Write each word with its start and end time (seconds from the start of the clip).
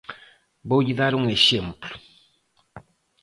Voulle 0.69 0.95
dar 1.01 1.13
un 1.19 1.23
exemplo. 1.37 1.93